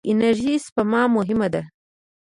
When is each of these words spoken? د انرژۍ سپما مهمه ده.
د 0.03 0.03
انرژۍ 0.11 0.55
سپما 0.65 1.01
مهمه 1.17 1.47
ده. 1.53 1.61